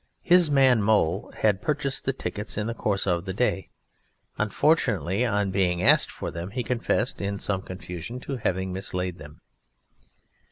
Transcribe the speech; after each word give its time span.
His 0.23 0.49
man 0.49 0.81
Mole 0.81 1.31
had 1.41 1.61
purchased 1.61 2.05
the 2.05 2.11
tickets 2.11 2.57
in 2.57 2.65
the 2.65 2.73
course 2.73 3.05
of 3.05 3.25
the 3.25 3.35
day; 3.35 3.69
unfortunately, 4.35 5.23
on 5.27 5.51
being 5.51 5.83
asked 5.83 6.09
for 6.09 6.31
them 6.31 6.49
he 6.49 6.63
confessed 6.63 7.21
in 7.21 7.37
some 7.37 7.61
confusion 7.61 8.19
to 8.21 8.37
having 8.37 8.73
mislaid 8.73 9.19
them. 9.19 9.41